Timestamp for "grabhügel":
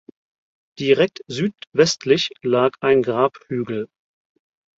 3.03-3.87